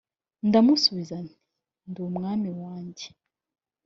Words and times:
ndamusubiza 0.47 1.15
nti 1.25 1.35
ndi 1.89 1.99
umwami 2.07 2.49
wanjye 2.61 3.07